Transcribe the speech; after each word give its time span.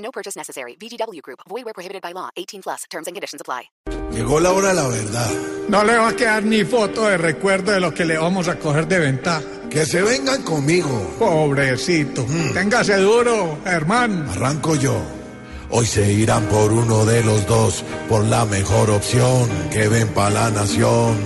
No 0.00 0.10
purchase 0.10 0.36
necessary. 0.36 0.76
VGW 0.76 1.20
Group. 1.22 1.40
Void 1.48 1.64
where 1.64 1.74
prohibited 1.74 2.02
by 2.02 2.12
law. 2.12 2.30
18 2.36 2.62
plus. 2.62 2.84
Terms 2.90 3.06
and 3.06 3.14
conditions 3.14 3.40
apply. 3.40 3.70
Llegó 4.12 4.40
la 4.40 4.50
hora 4.50 4.68
de 4.68 4.74
la 4.74 4.88
verdad. 4.88 5.30
No 5.68 5.84
le 5.84 5.96
va 5.96 6.08
a 6.08 6.16
quedar 6.16 6.42
ni 6.42 6.64
foto 6.64 7.06
de 7.06 7.16
recuerdo 7.16 7.72
de 7.72 7.80
lo 7.80 7.94
que 7.94 8.04
le 8.04 8.18
vamos 8.18 8.48
a 8.48 8.58
coger 8.58 8.88
de 8.88 8.98
ventaja. 8.98 9.42
Que 9.70 9.86
se 9.86 10.02
vengan 10.02 10.42
conmigo. 10.42 11.14
Pobrecito. 11.18 12.26
Téngase 12.52 12.96
duro, 12.96 13.58
hermano. 13.64 14.30
Arranco 14.32 14.74
yo. 14.74 15.00
Hoy 15.70 15.86
se 15.86 16.12
irán 16.12 16.46
por 16.46 16.72
uno 16.72 17.04
de 17.04 17.22
los 17.22 17.46
dos, 17.46 17.84
por 18.08 18.24
la 18.24 18.44
mejor 18.44 18.90
opción 18.90 19.48
que 19.70 19.86
ven 19.86 20.08
para 20.08 20.30
la 20.30 20.50
nación. 20.50 21.16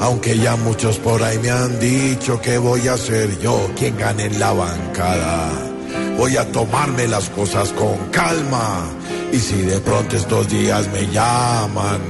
Aunque 0.00 0.36
ya 0.36 0.56
muchos 0.56 0.98
por 0.98 1.22
ahí 1.22 1.38
me 1.38 1.50
han 1.50 1.78
dicho 1.78 2.40
que 2.40 2.58
voy 2.58 2.88
a 2.88 2.96
ser 2.96 3.38
yo 3.38 3.70
quien 3.78 3.96
gane 3.96 4.24
en 4.24 4.40
la 4.40 4.52
bancada. 4.52 5.75
Voy 6.16 6.36
a 6.36 6.44
tomarme 6.52 7.06
las 7.08 7.28
cosas 7.30 7.72
con 7.72 7.96
calma. 8.10 8.88
Y 9.32 9.38
si 9.38 9.62
de 9.62 9.80
pronto 9.80 10.16
estos 10.16 10.48
días 10.48 10.88
me 10.92 11.06
llaman, 11.08 12.00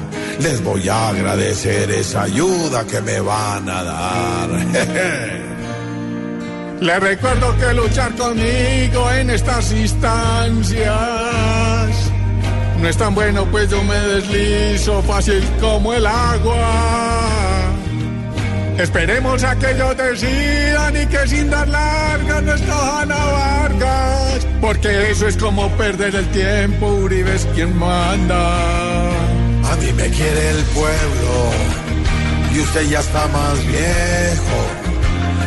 les 0.41 0.63
voy 0.63 0.89
a 0.89 1.09
agradecer 1.09 1.91
esa 1.91 2.23
ayuda 2.23 2.85
que 2.87 3.01
me 3.01 3.21
van 3.21 3.69
a 3.69 3.83
dar. 3.83 4.49
Le 6.81 7.01
recuerdo 7.01 7.57
que 7.57 7.73
luchar 7.73 8.15
conmigo 8.17 9.11
en 9.13 9.31
estas 9.31 9.73
instancias 9.73 10.87
no 12.81 12.89
es 12.89 12.97
tan 12.99 13.15
bueno, 13.15 13.47
pues 13.51 13.71
yo 13.71 13.83
me 13.83 13.95
deslizo 13.95 15.03
fácil 15.03 15.43
como 15.61 15.95
el 15.95 16.07
agua. 16.07 17.73
Esperemos 18.79 19.43
a 19.43 19.57
que 19.57 19.71
ellos 19.71 19.97
decidan 19.97 20.97
y 21.03 21.07
que 21.07 21.27
sin 21.27 21.49
dar 21.51 21.67
largas 21.67 22.43
no 22.43 22.55
escojan 22.55 22.77
a 22.77 22.86
Vargas. 22.86 22.86
Porque 24.67 25.13
eso 25.13 25.29
es 25.29 25.37
como 25.37 25.69
perder 25.77 26.13
el 26.17 26.27
tiempo, 26.33 26.89
Uribe 26.89 27.37
es 27.37 27.47
quien 27.55 27.79
manda. 27.79 29.07
A 29.63 29.77
mí 29.77 29.93
me 29.93 30.09
quiere 30.09 30.51
el 30.51 30.65
pueblo 30.75 31.53
y 32.53 32.59
usted 32.59 32.89
ya 32.89 32.99
está 32.99 33.29
más 33.29 33.65
viejo. 33.65 34.59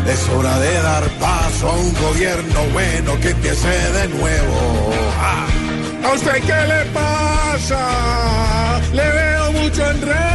Es 0.07 0.29
hora 0.29 0.57
de 0.61 0.73
dar 0.81 1.03
paso 1.19 1.69
a 1.69 1.75
un 1.75 1.93
gobierno 1.95 2.63
bueno 2.71 3.19
que 3.19 3.31
empiece 3.31 3.67
de 3.67 4.07
nuevo. 4.07 4.93
¡Ah! 5.19 5.47
¿A 6.05 6.13
usted 6.13 6.41
qué 6.41 6.67
le 6.73 6.85
pasa? 6.93 8.79
Le 8.93 9.03
veo 9.03 9.51
mucho 9.51 9.91
enredo 9.91 10.29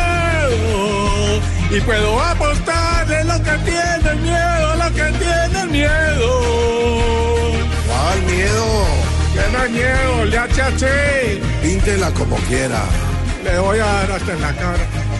y 1.70 1.80
puedo 1.80 2.20
apostarle 2.20 3.24
lo 3.24 3.42
que 3.42 3.50
tiene 3.64 4.14
miedo, 4.20 4.63
Miedo, 9.68 10.24
le 10.26 10.38
achaché. 10.38 11.40
Píntela 11.62 12.10
como 12.12 12.36
quiera. 12.48 12.82
Le 13.42 13.58
voy 13.58 13.78
a 13.78 13.84
dar 13.84 14.12
hasta 14.12 14.32
en 14.32 14.40
la 14.40 14.52
cara. 14.52 15.13